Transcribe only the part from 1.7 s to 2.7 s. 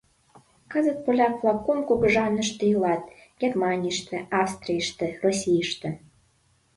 кугыжанышыште